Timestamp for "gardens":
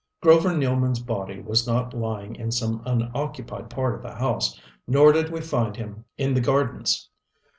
6.41-7.07